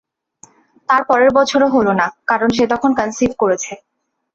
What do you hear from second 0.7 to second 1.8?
তার পরের বছরও